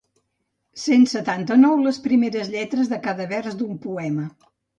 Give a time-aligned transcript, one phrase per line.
[0.83, 4.27] Cent setanta-nou les primeres lletres de cada vers d'un poema».